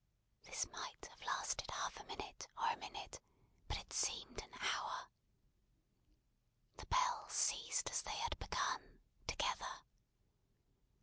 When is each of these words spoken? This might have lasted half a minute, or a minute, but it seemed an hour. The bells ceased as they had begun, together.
This 0.45 0.65
might 0.71 1.05
have 1.11 1.21
lasted 1.27 1.69
half 1.69 1.99
a 1.99 2.03
minute, 2.05 2.47
or 2.57 2.65
a 2.71 2.75
minute, 2.77 3.19
but 3.67 3.77
it 3.77 3.93
seemed 3.93 4.41
an 4.41 4.51
hour. 4.59 5.09
The 6.77 6.87
bells 6.87 7.33
ceased 7.33 7.87
as 7.91 8.01
they 8.01 8.17
had 8.17 8.39
begun, 8.39 8.97
together. 9.27 9.81